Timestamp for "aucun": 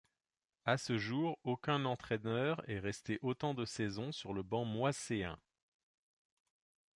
1.43-1.85